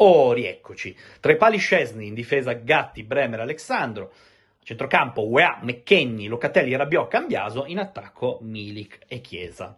Oh, 0.00 0.32
rieccoci. 0.32 0.96
Tra 1.20 1.32
i 1.32 1.36
pali 1.36 1.58
Scesni, 1.58 2.06
in 2.06 2.14
difesa 2.14 2.52
Gatti, 2.52 3.02
Bremer, 3.02 3.40
Alexandro. 3.40 4.12
Centrocampo 4.62 5.26
UEA, 5.26 5.58
McKenny, 5.62 6.26
Locatelli, 6.26 6.76
Rabiot, 6.76 7.08
Cambiaso. 7.08 7.64
In 7.66 7.78
attacco 7.78 8.38
Milik 8.42 9.00
e 9.08 9.20
Chiesa. 9.20 9.76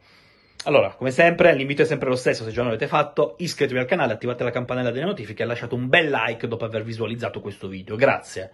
Allora, 0.64 0.90
come 0.90 1.10
sempre, 1.10 1.54
l'invito 1.54 1.80
è 1.80 1.84
sempre 1.86 2.10
lo 2.10 2.16
stesso, 2.16 2.44
se 2.44 2.50
già 2.50 2.60
non 2.60 2.70
l'avete 2.70 2.86
fatto, 2.86 3.36
iscrivetevi 3.38 3.80
al 3.80 3.86
canale, 3.86 4.12
attivate 4.12 4.44
la 4.44 4.50
campanella 4.50 4.90
delle 4.90 5.06
notifiche 5.06 5.42
e 5.42 5.46
lasciate 5.46 5.74
un 5.74 5.88
bel 5.88 6.10
like 6.10 6.46
dopo 6.48 6.66
aver 6.66 6.84
visualizzato 6.84 7.40
questo 7.40 7.66
video, 7.66 7.96
grazie. 7.96 8.50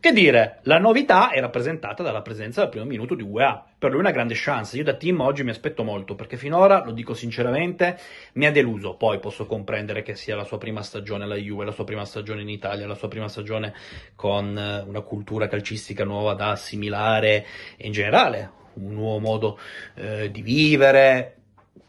Che 0.00 0.12
dire, 0.12 0.60
la 0.62 0.78
novità 0.78 1.28
è 1.30 1.40
rappresentata 1.40 2.02
dalla 2.02 2.22
presenza 2.22 2.62
del 2.62 2.70
primo 2.70 2.86
minuto 2.86 3.14
di 3.14 3.22
UEA, 3.22 3.66
per 3.78 3.90
lui 3.90 4.00
una 4.00 4.12
grande 4.12 4.32
chance, 4.34 4.78
io 4.78 4.82
da 4.82 4.94
team 4.94 5.20
oggi 5.20 5.44
mi 5.44 5.50
aspetto 5.50 5.84
molto, 5.84 6.14
perché 6.14 6.38
finora, 6.38 6.82
lo 6.86 6.92
dico 6.92 7.12
sinceramente, 7.12 7.98
mi 8.32 8.46
ha 8.46 8.50
deluso, 8.50 8.96
poi 8.96 9.18
posso 9.18 9.44
comprendere 9.44 10.00
che 10.00 10.14
sia 10.14 10.34
la 10.34 10.44
sua 10.44 10.56
prima 10.56 10.80
stagione 10.80 11.24
alla 11.24 11.36
Juve, 11.36 11.66
la 11.66 11.72
sua 11.72 11.84
prima 11.84 12.06
stagione 12.06 12.40
in 12.40 12.48
Italia, 12.48 12.86
la 12.86 12.94
sua 12.94 13.08
prima 13.08 13.28
stagione 13.28 13.74
con 14.16 14.56
eh, 14.56 14.80
una 14.88 15.02
cultura 15.02 15.48
calcistica 15.48 16.04
nuova 16.04 16.32
da 16.32 16.52
assimilare 16.52 17.44
e 17.76 17.86
in 17.86 17.92
generale 17.92 18.60
un 18.74 18.94
nuovo 18.94 19.18
modo 19.18 19.58
eh, 19.94 20.30
di 20.30 20.40
vivere, 20.40 21.41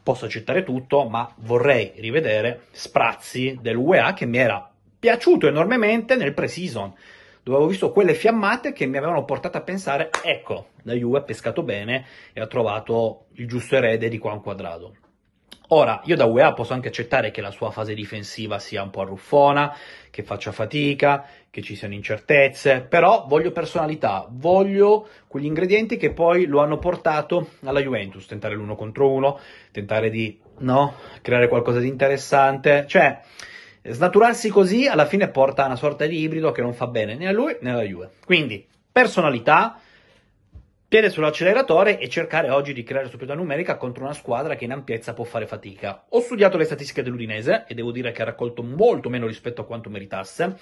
posso 0.03 0.25
accettare 0.25 0.63
tutto, 0.63 1.07
ma 1.07 1.34
vorrei 1.38 1.93
rivedere 1.95 2.66
sprazzi 2.71 3.57
dell'UEA 3.61 4.13
che 4.13 4.25
mi 4.25 4.38
era 4.38 4.70
piaciuto 4.99 5.48
enormemente 5.48 6.16
nel 6.16 6.34
pre-season, 6.34 6.94
dove 7.41 7.57
avevo 7.57 7.71
visto 7.71 7.91
quelle 7.91 8.13
fiammate 8.13 8.73
che 8.73 8.85
mi 8.85 8.97
avevano 8.97 9.25
portato 9.25 9.58
a 9.58 9.61
pensare, 9.61 10.09
ecco, 10.23 10.67
la 10.84 10.94
Juve 10.94 11.20
ha 11.20 11.23
pescato 11.23 11.63
bene 11.63 12.05
e 12.34 12.41
ha 12.41 12.47
trovato 12.47 13.25
il 13.34 13.47
giusto 13.47 13.75
erede 13.75 14.09
di 14.09 14.20
Juan 14.20 14.41
Quadrado. 14.41 14.95
Ora, 15.70 16.02
io 16.05 16.16
da 16.16 16.26
UEA 16.26 16.53
posso 16.53 16.73
anche 16.73 16.90
accettare 16.90 17.31
che 17.31 17.41
la 17.41 17.49
sua 17.49 17.72
fase 17.72 17.94
difensiva 17.94 18.59
sia 18.59 18.84
un 18.84 18.90
po' 18.90 19.02
arruffona, 19.02 19.76
che 20.09 20.22
faccia 20.22 20.52
fatica, 20.52 21.26
che 21.49 21.62
ci 21.62 21.76
siano 21.76 21.94
incertezze, 21.94 22.81
però 22.81 23.25
voglio 23.28 23.52
personalità, 23.52 24.28
voglio 24.30 25.08
quegli 25.28 25.45
ingredienti 25.45 25.97
che 25.97 26.11
poi 26.11 26.45
lo 26.45 26.61
hanno 26.61 26.78
portato 26.78 27.52
alla 27.64 27.80
Juventus, 27.80 28.25
tentare 28.25 28.56
l'uno 28.56 28.75
contro 28.75 29.09
uno, 29.09 29.39
tentare 29.72 30.09
di, 30.09 30.38
no, 30.59 30.95
creare 31.22 31.47
qualcosa 31.47 31.80
di 31.80 31.88
interessante, 31.88 32.86
cioè 32.88 33.22
snaturarsi 33.84 34.50
così 34.50 34.88
alla 34.88 35.06
fine 35.06 35.30
porta 35.30 35.64
a 35.64 35.67
una 35.67 35.75
sorta 35.75 36.06
di 36.06 36.19
ibrido 36.19 36.52
che 36.52 36.61
non 36.61 36.73
fa 36.73 36.88
bene 36.88 37.16
né 37.16 37.28
a 37.28 37.31
lui 37.31 37.56
né 37.61 37.72
alla 37.72 37.84
Juve. 37.84 38.11
Quindi, 38.25 38.66
personalità, 38.91 39.80
piede 40.94 41.09
sull'acceleratore 41.09 41.97
e 41.97 42.08
cercare 42.08 42.52
oggi 42.52 42.72
di 42.72 42.83
creare 42.83 43.08
superiorità 43.08 43.36
numerica 43.36 43.77
contro 43.77 44.03
una 44.03 44.13
squadra 44.13 44.53
che 44.53 44.66
in 44.66 44.73
ampiezza 44.73 45.16
può 45.16 45.23
fare 45.23 45.47
fatica. 45.47 46.03
Ho 46.09 46.19
studiato 46.19 46.55
le 46.55 46.66
statistiche 46.66 47.02
dell'Udinese 47.02 47.66
e 47.67 47.73
devo 47.73 47.91
dire 47.91 48.11
che 48.11 48.22
ha 48.22 48.25
raccolto 48.25 48.61
molto 48.61 49.09
meno 49.09 49.25
rispetto 49.25 49.61
a 49.61 49.66
quanto 49.66 49.89
meritasse. 49.89 50.55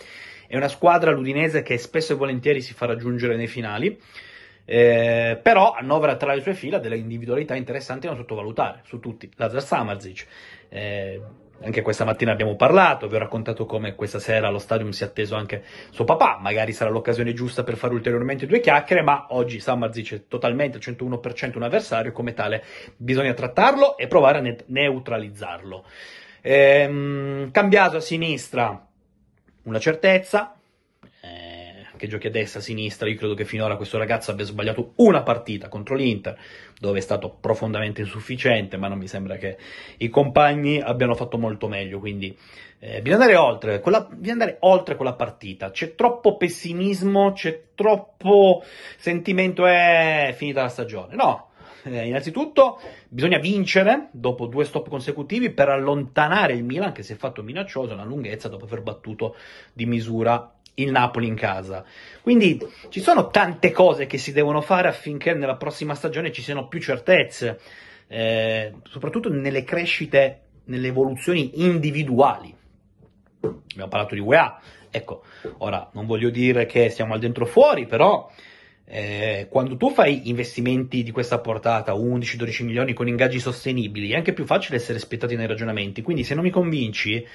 È 0.47 0.55
una 0.55 0.69
squadra 0.69 1.11
l'Udinese 1.11 1.63
che 1.63 1.77
spesso 1.77 2.13
e 2.13 2.15
volentieri 2.15 2.61
si 2.61 2.73
fa 2.73 2.85
raggiungere 2.85 3.35
nei 3.35 3.47
finali. 3.47 3.99
Eh, 4.63 5.37
però 5.43 5.73
annovera 5.73 6.15
tra 6.15 6.33
le 6.33 6.39
sue 6.39 6.53
fila 6.53 6.79
delle 6.79 6.95
individualità 6.95 7.55
interessanti 7.55 8.07
da 8.07 8.15
sottovalutare 8.15 8.83
su 8.85 9.01
tutti. 9.01 9.29
Lazar 9.35 9.61
Samarzic, 9.61 10.25
eh, 10.69 11.21
anche 11.63 11.81
questa 11.81 12.05
mattina 12.05 12.31
abbiamo 12.31 12.55
parlato, 12.55 13.07
vi 13.07 13.15
ho 13.15 13.19
raccontato 13.19 13.65
come 13.65 13.95
questa 13.95 14.19
sera 14.19 14.47
allo 14.47 14.59
stadium 14.59 14.89
si 14.89 15.03
è 15.03 15.07
atteso 15.07 15.35
anche 15.35 15.63
suo 15.91 16.05
papà, 16.05 16.37
magari 16.41 16.73
sarà 16.73 16.89
l'occasione 16.89 17.33
giusta 17.33 17.63
per 17.63 17.77
fare 17.77 17.93
ulteriormente 17.93 18.45
due 18.45 18.59
chiacchiere, 18.59 19.01
ma 19.01 19.27
oggi 19.29 19.59
Samarzic 19.59 20.13
è 20.13 20.27
totalmente 20.27 20.77
al 20.77 20.83
101% 20.83 21.55
un 21.55 21.63
avversario, 21.63 22.11
come 22.11 22.33
tale 22.33 22.63
bisogna 22.97 23.33
trattarlo 23.33 23.97
e 23.97 24.07
provare 24.07 24.37
a 24.39 24.41
ne- 24.41 24.63
neutralizzarlo. 24.65 25.85
Ehm, 26.41 27.51
cambiato 27.51 27.97
a 27.97 28.01
sinistra, 28.01 28.87
una 29.63 29.79
certezza, 29.79 30.55
che 32.01 32.07
giochi 32.07 32.25
a 32.25 32.31
destra, 32.31 32.59
a 32.59 32.63
sinistra, 32.63 33.07
io 33.07 33.15
credo 33.15 33.35
che 33.35 33.45
finora 33.45 33.75
questo 33.75 33.99
ragazzo 33.99 34.31
abbia 34.31 34.43
sbagliato 34.43 34.93
una 34.95 35.21
partita 35.21 35.67
contro 35.67 35.93
l'Inter, 35.93 36.35
dove 36.79 36.97
è 36.97 37.01
stato 37.01 37.29
profondamente 37.29 38.01
insufficiente, 38.01 38.75
ma 38.75 38.87
non 38.87 38.97
mi 38.97 39.07
sembra 39.07 39.35
che 39.35 39.55
i 39.97 40.09
compagni 40.09 40.81
abbiano 40.81 41.13
fatto 41.13 41.37
molto 41.37 41.67
meglio, 41.67 41.99
quindi 41.99 42.35
eh, 42.79 43.03
bisogna, 43.03 43.23
andare 43.23 43.37
oltre, 43.37 43.79
quella, 43.81 44.01
bisogna 44.01 44.31
andare 44.31 44.57
oltre 44.61 44.95
quella 44.95 45.13
partita, 45.13 45.69
c'è 45.69 45.93
troppo 45.93 46.37
pessimismo, 46.37 47.33
c'è 47.33 47.65
troppo 47.75 48.63
sentimento, 48.97 49.67
è 49.67 50.33
finita 50.35 50.63
la 50.63 50.69
stagione, 50.69 51.13
no, 51.13 51.51
eh, 51.83 52.07
innanzitutto 52.07 52.79
bisogna 53.09 53.37
vincere 53.37 54.09
dopo 54.11 54.47
due 54.47 54.65
stop 54.65 54.89
consecutivi 54.89 55.51
per 55.51 55.69
allontanare 55.69 56.53
il 56.53 56.63
Milan 56.63 56.93
che 56.93 57.03
si 57.03 57.13
è 57.13 57.15
fatto 57.15 57.43
minaccioso 57.43 57.93
una 57.93 58.03
lunghezza 58.03 58.47
dopo 58.47 58.65
aver 58.65 58.81
battuto 58.81 59.35
di 59.71 59.85
misura 59.85 60.55
il 60.75 60.91
Napoli 60.91 61.27
in 61.27 61.35
casa. 61.35 61.83
Quindi 62.21 62.59
ci 62.89 63.01
sono 63.01 63.29
tante 63.29 63.71
cose 63.71 64.05
che 64.05 64.17
si 64.17 64.31
devono 64.31 64.61
fare 64.61 64.87
affinché 64.87 65.33
nella 65.33 65.55
prossima 65.55 65.95
stagione 65.95 66.31
ci 66.31 66.41
siano 66.41 66.67
più 66.67 66.79
certezze, 66.79 67.59
eh, 68.07 68.73
soprattutto 68.83 69.29
nelle 69.29 69.63
crescite, 69.63 70.41
nelle 70.65 70.87
evoluzioni 70.87 71.63
individuali. 71.65 72.55
Abbiamo 73.41 73.89
parlato 73.89 74.13
di 74.13 74.21
UEA, 74.21 74.59
ecco, 74.89 75.23
ora 75.57 75.89
non 75.93 76.05
voglio 76.05 76.29
dire 76.29 76.65
che 76.65 76.89
siamo 76.89 77.13
al 77.13 77.19
dentro 77.19 77.45
fuori, 77.45 77.85
però 77.85 78.29
eh, 78.85 79.47
quando 79.49 79.77
tu 79.77 79.89
fai 79.89 80.29
investimenti 80.29 81.01
di 81.01 81.11
questa 81.11 81.39
portata, 81.39 81.93
11-12 81.93 82.65
milioni 82.65 82.93
con 82.93 83.07
ingaggi 83.07 83.39
sostenibili, 83.39 84.11
è 84.11 84.15
anche 84.15 84.33
più 84.33 84.45
facile 84.45 84.77
essere 84.77 84.97
aspettati 84.97 85.35
nei 85.35 85.47
ragionamenti. 85.47 86.01
Quindi 86.01 86.23
se 86.23 86.35
non 86.35 86.43
mi 86.43 86.49
convinci, 86.49 87.25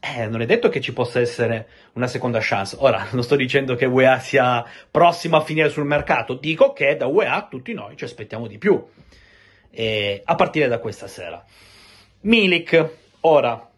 eh, 0.00 0.26
non 0.26 0.40
è 0.40 0.46
detto 0.46 0.68
che 0.68 0.80
ci 0.80 0.92
possa 0.92 1.20
essere 1.20 1.68
una 1.94 2.06
seconda 2.06 2.38
chance. 2.40 2.76
Ora, 2.78 3.08
non 3.12 3.22
sto 3.22 3.36
dicendo 3.36 3.74
che 3.74 3.86
UEA 3.86 4.18
sia 4.18 4.64
prossimo 4.90 5.36
a 5.36 5.40
finire 5.40 5.68
sul 5.68 5.84
mercato, 5.84 6.34
dico 6.34 6.72
che 6.72 6.96
da 6.96 7.06
UEA 7.06 7.46
tutti 7.50 7.72
noi 7.72 7.96
ci 7.96 8.04
aspettiamo 8.04 8.46
di 8.46 8.58
più, 8.58 8.82
eh, 9.70 10.22
a 10.24 10.34
partire 10.34 10.68
da 10.68 10.78
questa 10.78 11.06
sera. 11.06 11.44
Milik, 12.20 12.90
ora, 13.20 13.70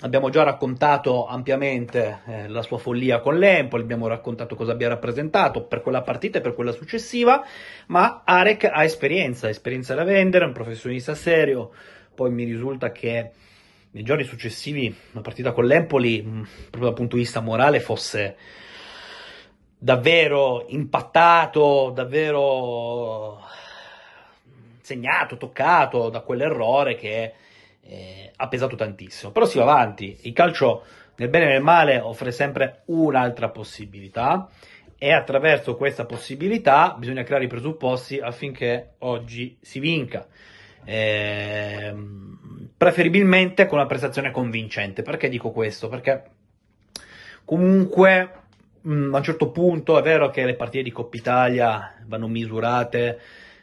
abbiamo 0.00 0.30
già 0.30 0.42
raccontato 0.42 1.26
ampiamente 1.26 2.20
eh, 2.26 2.48
la 2.48 2.62
sua 2.62 2.78
follia 2.78 3.20
con 3.20 3.38
l'Empoli, 3.38 3.82
abbiamo 3.82 4.06
raccontato 4.06 4.54
cosa 4.54 4.72
abbia 4.72 4.88
rappresentato 4.88 5.64
per 5.64 5.80
quella 5.80 6.02
partita 6.02 6.38
e 6.38 6.40
per 6.40 6.54
quella 6.54 6.72
successiva, 6.72 7.44
ma 7.86 8.22
Arek 8.24 8.64
ha 8.64 8.84
esperienza, 8.84 9.48
esperienza 9.48 9.94
da 9.94 10.04
vendere, 10.04 10.44
è 10.44 10.48
un 10.48 10.54
professionista 10.54 11.14
serio, 11.14 11.72
poi 12.14 12.30
mi 12.30 12.44
risulta 12.44 12.92
che 12.92 13.30
nei 13.92 14.02
giorni 14.02 14.24
successivi 14.24 14.94
la 15.12 15.20
partita 15.20 15.52
con 15.52 15.66
l'Empoli, 15.66 16.22
proprio 16.22 16.84
dal 16.84 16.94
punto 16.94 17.16
di 17.16 17.22
vista 17.22 17.40
morale, 17.40 17.80
fosse 17.80 18.36
davvero 19.78 20.64
impattato, 20.68 21.90
davvero 21.94 23.40
segnato, 24.80 25.36
toccato 25.36 26.08
da 26.08 26.20
quell'errore 26.20 26.94
che 26.94 27.32
eh, 27.82 28.32
ha 28.34 28.48
pesato 28.48 28.76
tantissimo. 28.76 29.30
Però 29.32 29.44
si 29.44 29.58
va 29.58 29.64
avanti, 29.64 30.16
il 30.22 30.32
calcio 30.32 30.84
nel 31.16 31.28
bene 31.28 31.46
e 31.46 31.48
nel 31.48 31.62
male 31.62 32.00
offre 32.00 32.32
sempre 32.32 32.82
un'altra 32.86 33.50
possibilità 33.50 34.48
e 34.96 35.12
attraverso 35.12 35.76
questa 35.76 36.06
possibilità 36.06 36.94
bisogna 36.96 37.24
creare 37.24 37.44
i 37.44 37.48
presupposti 37.48 38.18
affinché 38.18 38.94
oggi 38.98 39.58
si 39.60 39.80
vinca. 39.80 40.26
Eh, 40.84 41.94
preferibilmente 42.82 43.66
con 43.66 43.78
una 43.78 43.86
prestazione 43.86 44.32
convincente. 44.32 45.02
Perché 45.02 45.28
dico 45.28 45.52
questo? 45.52 45.88
Perché 45.88 46.22
comunque 47.44 48.30
mh, 48.80 48.92
mm, 48.92 49.14
a 49.14 49.18
un 49.18 49.22
certo 49.22 49.50
punto 49.50 49.96
è 49.96 50.02
vero 50.02 50.30
che 50.30 50.44
le 50.44 50.56
partite 50.56 50.82
di 50.82 50.90
Coppa 50.90 51.16
Italia 51.16 51.94
vanno 52.06 52.26
misurate 52.26 53.20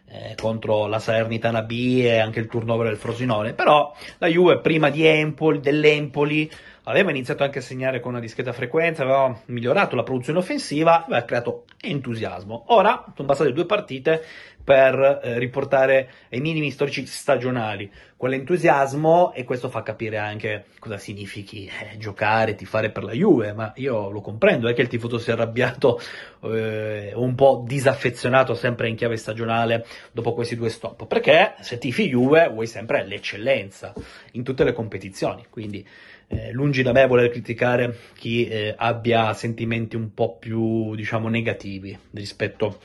eh, 0.08 0.36
contro 0.40 0.88
la 0.88 1.00
Salernitana 1.00 1.64
B 1.64 2.00
e 2.02 2.18
anche 2.18 2.40
il 2.40 2.48
turnover 2.48 2.88
del 2.88 2.96
Frosinone, 2.96 3.52
però 3.52 3.94
la 4.20 4.28
Juve 4.28 4.60
prima 4.60 4.90
di 4.90 5.06
Empoli, 5.06 5.60
dell'Empoli 5.60 6.50
aveva 6.84 7.12
iniziato 7.12 7.44
anche 7.44 7.60
a 7.60 7.62
segnare 7.62 8.00
con 8.00 8.12
una 8.12 8.22
discreta 8.22 8.54
frequenza, 8.54 9.04
aveva 9.04 9.40
migliorato 9.46 9.96
la 9.96 10.04
produzione 10.04 10.40
offensiva, 10.40 11.06
aveva 11.06 11.24
creato 11.24 11.66
entusiasmo. 11.80 12.66
Ora 12.68 13.06
sono 13.16 13.28
bastate 13.28 13.54
due 13.54 13.66
partite 13.66 14.24
per 14.70 15.22
eh, 15.24 15.40
riportare 15.40 16.12
ai 16.30 16.42
minimi 16.42 16.70
storici 16.70 17.06
stagionali. 17.08 17.92
Quell'entusiasmo 18.16 19.34
e 19.34 19.44
questo 19.44 19.68
fa 19.68 19.82
capire 19.82 20.18
anche 20.18 20.66
cosa 20.78 21.00
significhi 21.00 21.66
eh, 21.66 21.98
giocare, 21.98 22.54
tifare 22.54 22.92
per 22.92 23.04
la 23.04 23.14
Juve, 23.14 23.54
ma 23.54 23.72
io 23.78 24.12
lo 24.12 24.22
comprendo, 24.22 24.68
è 24.68 24.76
che 24.76 24.82
il 24.82 24.88
tifoso 24.88 25.18
sia 25.18 25.34
arrabbiato 25.34 26.00
eh, 26.44 27.14
un 27.16 27.34
po' 27.34 27.64
disaffezionato 27.66 28.54
sempre 28.54 28.90
in 28.90 28.96
chiave 28.96 29.18
stagionale 29.18 29.88
dopo 30.12 30.34
questi 30.34 30.56
due 30.56 30.70
stop, 30.70 31.08
perché 31.08 31.56
se 31.62 31.80
tifi 31.80 32.08
Juve 32.10 32.50
vuoi 32.50 32.68
sempre 32.68 33.04
l'eccellenza 33.08 33.94
in 34.34 34.44
tutte 34.44 34.64
le 34.64 34.74
competizioni, 34.74 35.46
quindi 35.50 35.84
eh, 36.30 36.52
lungi 36.52 36.84
da 36.84 36.92
me 36.92 37.08
voler 37.08 37.30
criticare 37.30 37.96
chi 38.14 38.48
eh, 38.48 38.74
abbia 38.78 39.34
sentimenti 39.34 39.96
un 39.96 40.14
po' 40.14 40.38
più, 40.38 40.96
diciamo, 40.96 41.28
negativi 41.28 41.98
rispetto 42.12 42.80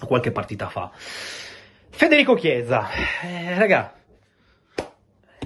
a 0.00 0.06
qualche 0.06 0.32
partita 0.32 0.68
fa. 0.68 0.90
Federico 1.90 2.34
Chiesa, 2.34 2.88
eh, 3.22 3.58
raga, 3.58 3.94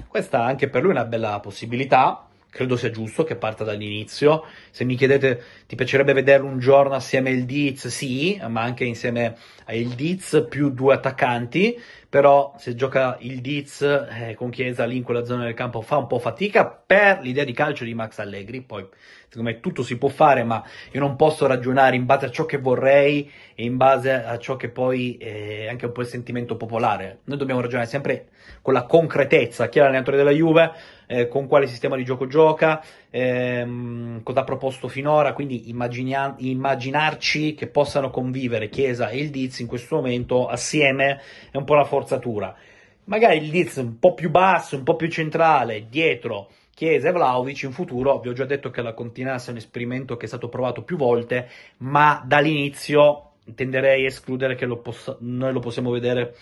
questa 0.07 0.43
anche 0.43 0.69
per 0.69 0.81
lui 0.81 0.91
è 0.91 0.95
una 0.95 1.05
bella 1.05 1.39
possibilità, 1.39 2.27
credo 2.49 2.75
sia 2.75 2.89
giusto 2.89 3.23
che 3.23 3.35
parta 3.35 3.63
dall'inizio. 3.63 4.43
Se 4.69 4.83
mi 4.83 4.95
chiedete, 4.95 5.41
ti 5.67 5.75
piacerebbe 5.75 6.11
vederlo 6.11 6.47
un 6.47 6.59
giorno 6.59 6.95
assieme 6.95 7.29
a 7.29 7.33
Il 7.33 7.45
Diz? 7.45 7.87
Sì, 7.87 8.39
ma 8.47 8.61
anche 8.61 8.83
insieme 8.83 9.37
a 9.65 9.73
Il 9.73 9.89
Diz 9.89 10.45
più 10.49 10.69
due 10.69 10.93
attaccanti. 10.93 11.79
Però 12.11 12.53
se 12.57 12.75
gioca 12.75 13.15
Il 13.21 13.39
Diz 13.39 13.83
eh, 13.83 14.33
con 14.35 14.49
Chiesa 14.49 14.83
lì 14.83 14.97
in 14.97 15.03
quella 15.03 15.23
zona 15.23 15.45
del 15.45 15.53
campo 15.53 15.79
fa 15.79 15.95
un 15.95 16.07
po' 16.07 16.19
fatica 16.19 16.65
per 16.65 17.19
l'idea 17.21 17.45
di 17.45 17.53
calcio 17.53 17.85
di 17.85 17.93
Max 17.93 18.19
Allegri. 18.19 18.59
Poi, 18.59 18.85
secondo 19.29 19.49
me, 19.49 19.61
tutto 19.61 19.81
si 19.81 19.97
può 19.97 20.09
fare, 20.09 20.43
ma 20.43 20.61
io 20.91 20.99
non 20.99 21.15
posso 21.15 21.47
ragionare 21.47 21.95
in 21.95 22.05
base 22.05 22.25
a 22.25 22.29
ciò 22.29 22.45
che 22.45 22.57
vorrei 22.57 23.31
e 23.55 23.63
in 23.63 23.77
base 23.77 24.11
a 24.11 24.37
ciò 24.39 24.57
che 24.57 24.67
poi 24.67 25.15
è 25.15 25.69
anche 25.69 25.85
un 25.85 25.93
po' 25.93 26.01
il 26.01 26.07
sentimento 26.07 26.57
popolare. 26.57 27.19
Noi 27.23 27.37
dobbiamo 27.37 27.61
ragionare 27.61 27.87
sempre 27.87 28.27
con 28.61 28.73
la 28.73 28.83
concretezza. 28.83 29.69
Chi 29.69 29.79
è 29.79 29.81
l'allenatore 29.81 30.17
della 30.17 30.31
Juve? 30.31 30.71
Eh, 31.11 31.27
con 31.27 31.45
quale 31.45 31.67
sistema 31.67 31.97
di 31.97 32.05
gioco 32.05 32.25
gioca, 32.25 32.81
ehm, 33.09 34.23
cosa 34.23 34.39
ha 34.39 34.43
proposto 34.45 34.87
finora, 34.87 35.33
quindi 35.33 35.69
immagina- 35.69 36.35
immaginarci 36.37 37.53
che 37.53 37.67
possano 37.67 38.09
convivere 38.09 38.69
Chiesa 38.69 39.09
e 39.09 39.17
il 39.17 39.29
Diz 39.29 39.59
in 39.59 39.67
questo 39.67 39.97
momento 39.97 40.47
assieme 40.47 41.19
è 41.51 41.57
un 41.57 41.65
po' 41.65 41.73
una 41.73 41.83
forzatura. 42.01 42.55
Magari 43.05 43.37
il 43.37 43.49
Diz 43.49 43.75
un 43.75 43.99
po' 43.99 44.13
più 44.13 44.29
basso, 44.29 44.75
un 44.75 44.83
po' 44.83 44.95
più 44.95 45.09
centrale, 45.09 45.87
dietro 45.89 46.49
Chiesa 46.73 47.09
e 47.09 47.11
Vlaovic 47.11 47.63
in 47.63 47.71
futuro, 47.71 48.19
vi 48.19 48.29
ho 48.29 48.33
già 48.33 48.45
detto 48.45 48.69
che 48.71 48.81
la 48.81 48.93
continassa 48.93 49.49
è 49.49 49.51
un 49.51 49.57
esperimento 49.57 50.17
che 50.17 50.25
è 50.25 50.27
stato 50.27 50.49
provato 50.49 50.83
più 50.83 50.97
volte, 50.97 51.49
ma 51.77 52.21
dall'inizio 52.25 53.33
tenderei 53.53 54.03
a 54.03 54.07
escludere 54.07 54.55
che 54.55 54.65
lo 54.65 54.77
possa- 54.77 55.17
noi 55.19 55.51
lo 55.51 55.59
possiamo 55.59 55.91
vedere 55.91 56.35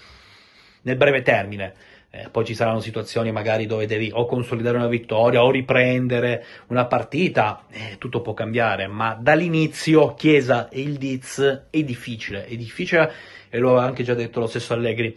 nel 0.84 0.96
breve 0.96 1.22
termine. 1.22 1.74
Eh, 2.12 2.30
poi 2.32 2.44
ci 2.44 2.56
saranno 2.56 2.80
situazioni 2.80 3.32
magari 3.32 3.68
dove 3.68 3.86
devi 3.86 4.10
o 4.12 4.26
consolidare 4.26 4.78
una 4.78 4.88
vittoria 4.88 5.44
o 5.44 5.52
riprendere 5.52 6.44
una 6.68 6.86
partita, 6.86 7.66
eh, 7.70 7.98
tutto 8.00 8.22
può 8.22 8.34
cambiare, 8.34 8.88
ma 8.88 9.16
dall'inizio 9.20 10.16
Chiesa 10.16 10.70
e 10.70 10.82
il 10.82 10.98
Diz 10.98 11.66
è 11.70 11.84
difficile, 11.84 12.46
è 12.46 12.56
difficile 12.56 13.12
e 13.50 13.60
lo 13.60 13.78
ha 13.78 13.84
anche 13.84 14.04
già 14.04 14.14
detto 14.14 14.40
lo 14.40 14.48
stesso 14.48 14.74
Allegri 14.74 15.16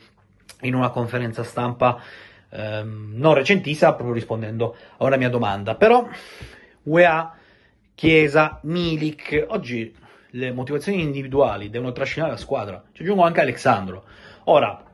in 0.62 0.74
una 0.74 0.90
conferenza 0.90 1.44
stampa 1.44 2.00
ehm, 2.50 3.12
non 3.14 3.34
recentissima, 3.34 3.94
proprio 3.94 4.14
rispondendo 4.14 4.76
a 4.98 5.04
una 5.04 5.16
mia 5.16 5.30
domanda. 5.30 5.74
Però 5.74 6.06
UEA, 6.84 7.36
Chiesa, 7.94 8.58
Milik, 8.62 9.46
oggi 9.48 9.94
le 10.30 10.52
motivazioni 10.52 11.02
individuali 11.02 11.70
devono 11.70 11.92
trascinare 11.92 12.32
la 12.32 12.38
squadra, 12.38 12.82
ci 12.92 13.02
aggiungo 13.02 13.22
anche 13.22 13.40
Alexandro. 13.40 14.04
Ora, 14.44 14.90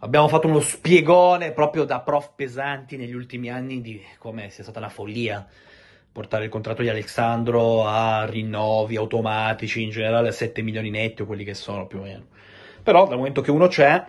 Abbiamo 0.00 0.28
fatto 0.28 0.46
uno 0.46 0.60
spiegone 0.60 1.50
proprio 1.50 1.82
da 1.82 1.98
prof 1.98 2.30
pesanti 2.36 2.96
negli 2.96 3.14
ultimi 3.14 3.50
anni 3.50 3.80
di 3.80 4.00
come 4.18 4.48
sia 4.48 4.62
stata 4.62 4.78
una 4.78 4.88
follia 4.88 5.44
portare 6.12 6.44
il 6.44 6.50
contratto 6.50 6.82
di 6.82 6.88
Alessandro 6.88 7.84
a 7.84 8.24
rinnovi 8.24 8.94
automatici, 8.94 9.82
in 9.82 9.90
generale 9.90 10.28
a 10.28 10.32
7 10.32 10.62
milioni 10.62 10.90
netti 10.90 11.22
o 11.22 11.26
quelli 11.26 11.42
che 11.42 11.54
sono 11.54 11.88
più 11.88 11.98
o 11.98 12.02
meno. 12.02 12.26
Però 12.80 13.08
dal 13.08 13.16
momento 13.16 13.40
che 13.40 13.50
uno 13.50 13.66
c'è, 13.66 14.04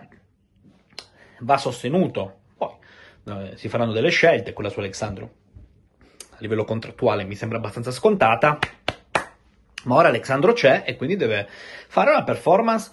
va 1.40 1.56
sostenuto. 1.56 2.38
Poi 2.56 2.72
eh, 3.24 3.56
si 3.56 3.68
faranno 3.68 3.92
delle 3.92 4.10
scelte, 4.10 4.52
quella 4.52 4.70
su 4.70 4.78
Alessandro 4.78 5.38
a 6.40 6.42
livello 6.42 6.64
contrattuale 6.64 7.24
mi 7.24 7.34
sembra 7.34 7.58
abbastanza 7.58 7.90
scontata, 7.90 8.58
ma 9.84 9.94
ora 9.94 10.08
Alessandro 10.08 10.54
c'è 10.54 10.84
e 10.86 10.96
quindi 10.96 11.16
deve 11.16 11.46
fare 11.48 12.10
una 12.10 12.24
performance 12.24 12.90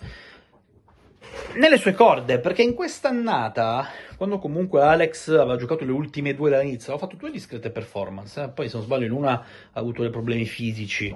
nelle 1.55 1.77
sue 1.77 1.93
corde, 1.93 2.39
perché 2.39 2.61
in 2.61 2.73
quest'annata, 2.73 3.87
quando 4.17 4.37
comunque 4.37 4.81
Alex 4.81 5.29
aveva 5.29 5.55
giocato 5.55 5.85
le 5.85 5.91
ultime 5.91 6.35
due 6.35 6.49
dall'inizio, 6.49 6.91
aveva 6.91 7.07
fatto 7.07 7.17
due 7.17 7.31
discrete 7.31 7.69
performance, 7.69 8.41
eh? 8.41 8.49
poi 8.49 8.67
se 8.67 8.75
non 8.75 8.85
sbaglio 8.85 9.05
in 9.05 9.11
una 9.11 9.31
ha 9.31 9.79
avuto 9.79 10.01
dei 10.01 10.11
problemi 10.11 10.45
fisici. 10.45 11.15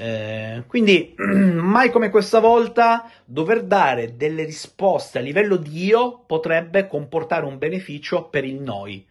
Eh, 0.00 0.62
quindi 0.68 1.12
mai 1.18 1.90
come 1.90 2.08
questa 2.08 2.38
volta 2.38 3.10
dover 3.24 3.64
dare 3.64 4.16
delle 4.16 4.44
risposte 4.44 5.18
a 5.18 5.20
livello 5.20 5.56
di 5.56 5.86
io 5.86 6.22
potrebbe 6.24 6.86
comportare 6.86 7.44
un 7.44 7.58
beneficio 7.58 8.28
per 8.28 8.44
il 8.44 8.60
noi. 8.60 9.04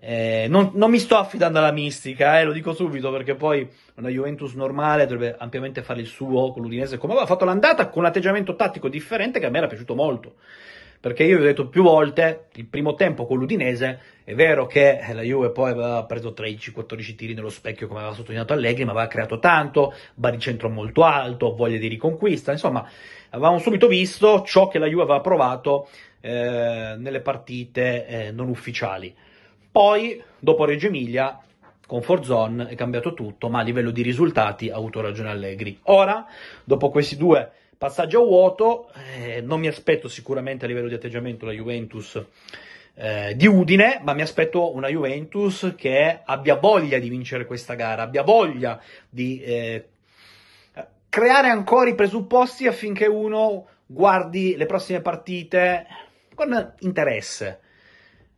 Eh, 0.00 0.46
non, 0.48 0.70
non, 0.74 0.90
mi 0.90 0.98
sto 0.98 1.16
affidando 1.16 1.58
alla 1.58 1.72
mistica, 1.72 2.40
eh, 2.40 2.44
lo 2.44 2.52
dico 2.52 2.72
subito 2.72 3.10
perché 3.10 3.34
poi 3.34 3.68
una 3.96 4.08
Juventus 4.08 4.54
normale 4.54 5.06
dovrebbe 5.06 5.36
ampiamente 5.38 5.82
fare 5.82 6.00
il 6.00 6.06
suo 6.06 6.52
con 6.52 6.62
l'Udinese 6.62 6.98
come 6.98 7.12
aveva 7.12 7.26
fatto 7.26 7.44
l'andata 7.44 7.88
con 7.88 8.02
un 8.02 8.08
atteggiamento 8.08 8.54
tattico 8.54 8.88
differente 8.88 9.40
che 9.40 9.46
a 9.46 9.50
me 9.50 9.58
era 9.58 9.66
piaciuto 9.66 9.94
molto. 9.94 10.34
Perché 11.04 11.24
io 11.24 11.36
vi 11.36 11.42
ho 11.42 11.46
detto 11.48 11.68
più 11.68 11.82
volte, 11.82 12.46
il 12.54 12.64
primo 12.64 12.94
tempo 12.94 13.26
con 13.26 13.36
l'Udinese, 13.36 14.00
è 14.24 14.34
vero 14.34 14.64
che 14.64 15.02
la 15.12 15.20
Juve 15.20 15.50
poi 15.50 15.70
aveva 15.72 16.02
preso 16.04 16.32
13-14 16.34 17.14
tiri 17.14 17.34
nello 17.34 17.50
specchio 17.50 17.88
come 17.88 18.00
aveva 18.00 18.14
sottolineato 18.14 18.54
Allegri, 18.54 18.86
ma 18.86 18.92
aveva 18.92 19.06
creato 19.06 19.38
tanto, 19.38 19.92
baricentro 20.14 20.70
molto 20.70 21.04
alto, 21.04 21.54
voglia 21.54 21.76
di 21.76 21.88
riconquista, 21.88 22.52
insomma, 22.52 22.88
avevamo 23.28 23.58
subito 23.58 23.86
visto 23.86 24.44
ciò 24.46 24.68
che 24.68 24.78
la 24.78 24.86
Juve 24.86 25.02
aveva 25.02 25.20
provato 25.20 25.88
eh, 26.22 26.94
nelle 26.96 27.20
partite 27.20 28.06
eh, 28.06 28.30
non 28.30 28.48
ufficiali. 28.48 29.14
Poi, 29.70 30.22
dopo 30.38 30.64
Reggio 30.64 30.86
Emilia, 30.86 31.38
con 31.86 32.00
Forzon 32.00 32.68
è 32.70 32.74
cambiato 32.76 33.12
tutto, 33.12 33.50
ma 33.50 33.60
a 33.60 33.62
livello 33.62 33.90
di 33.90 34.00
risultati 34.00 34.70
ha 34.70 34.76
avuto 34.76 35.02
ragione 35.02 35.28
Allegri. 35.28 35.80
Ora, 35.82 36.24
dopo 36.64 36.88
questi 36.88 37.18
due 37.18 37.50
passaggi 37.84 38.16
a 38.16 38.20
vuoto, 38.20 38.90
eh, 39.18 39.42
non 39.42 39.60
mi 39.60 39.66
aspetto 39.66 40.08
sicuramente 40.08 40.64
a 40.64 40.68
livello 40.68 40.88
di 40.88 40.94
atteggiamento 40.94 41.44
la 41.44 41.52
Juventus 41.52 42.18
eh, 42.94 43.34
di 43.36 43.46
Udine, 43.46 44.00
ma 44.02 44.14
mi 44.14 44.22
aspetto 44.22 44.74
una 44.74 44.88
Juventus 44.88 45.74
che 45.76 46.20
abbia 46.24 46.54
voglia 46.54 46.98
di 46.98 47.10
vincere 47.10 47.44
questa 47.44 47.74
gara, 47.74 48.04
abbia 48.04 48.22
voglia 48.22 48.80
di 49.06 49.38
eh, 49.42 49.88
creare 51.10 51.48
ancora 51.48 51.90
i 51.90 51.94
presupposti 51.94 52.66
affinché 52.66 53.04
uno 53.04 53.66
guardi 53.84 54.56
le 54.56 54.64
prossime 54.64 55.02
partite 55.02 55.86
con 56.34 56.74
interesse. 56.78 57.60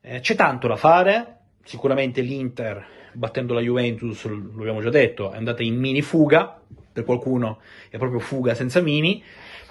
Eh, 0.01 0.19
c'è 0.19 0.35
tanto 0.35 0.67
da 0.67 0.75
fare, 0.75 1.37
sicuramente 1.63 2.21
l'Inter 2.21 2.85
battendo 3.17 3.55
la 3.55 3.61
Juventus, 3.61 4.25
lo 4.25 4.61
abbiamo 4.61 4.81
già 4.81 4.91
detto, 4.91 5.33
è 5.33 5.37
andata 5.37 5.63
in 5.63 5.77
mini 5.77 6.03
fuga, 6.03 6.61
per 6.93 7.05
qualcuno 7.05 7.61
è 7.91 7.99
proprio 7.99 8.21
fuga 8.21 8.55
senza 8.55 8.81
mini, 8.81 9.23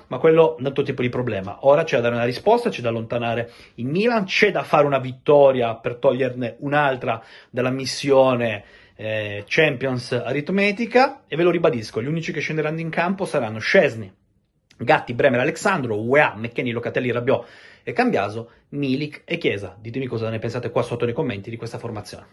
ma 0.07 0.18
quello 0.18 0.56
è 0.56 0.59
un 0.59 0.65
altro 0.65 0.83
tipo 0.83 1.01
di 1.01 1.09
problema. 1.09 1.59
Ora 1.62 1.83
c'è 1.83 1.95
da 1.97 2.03
dare 2.03 2.15
una 2.15 2.25
risposta, 2.25 2.69
c'è 2.69 2.81
da 2.81 2.89
allontanare 2.89 3.51
il 3.75 3.86
Milan, 3.86 4.25
c'è 4.25 4.51
da 4.51 4.63
fare 4.63 4.86
una 4.86 5.00
vittoria 5.00 5.75
per 5.75 5.95
toglierne 5.95 6.57
un'altra 6.59 7.24
dalla 7.50 7.71
missione 7.71 8.63
eh, 8.95 9.44
Champions 9.48 10.12
aritmetica 10.12 11.24
e 11.27 11.36
ve 11.36 11.44
lo 11.44 11.51
ribadisco, 11.51 12.01
gli 12.01 12.08
unici 12.08 12.31
che 12.31 12.39
scenderanno 12.39 12.79
in 12.79 12.89
campo 12.89 13.25
saranno 13.25 13.60
Scesni, 13.60 14.12
Gatti, 14.77 15.13
Bremer, 15.13 15.39
Alexandro, 15.39 16.01
UEA, 16.01 16.36
McKenny, 16.36 16.72
Locatelli, 16.72 17.12
Rabiot 17.12 17.48
e 17.84 17.93
Cambiaso, 17.93 18.51
Milik 18.70 19.22
e 19.25 19.38
Chiesa. 19.38 19.77
Ditemi 19.79 20.05
cosa 20.05 20.29
ne 20.29 20.39
pensate 20.39 20.70
qua 20.70 20.81
sotto 20.81 21.05
nei 21.05 21.13
commenti 21.13 21.50
di 21.50 21.55
questa 21.55 21.77
formazione. 21.77 22.25